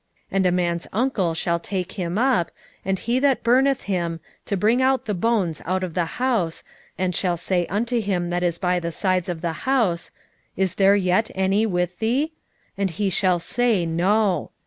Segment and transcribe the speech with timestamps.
[0.31, 2.49] 6:10 And a man's uncle shall take him up,
[2.83, 6.63] and he that burneth him, to bring out the bones out of the house,
[6.97, 10.09] and shall say unto him that is by the sides of the house,
[10.57, 12.31] Is there yet any with thee?
[12.75, 14.49] and he shall say, No.